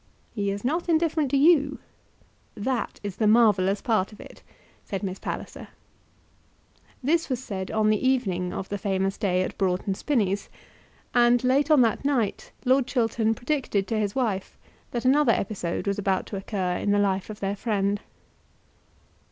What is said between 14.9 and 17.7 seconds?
another episode was about to occur in the life of their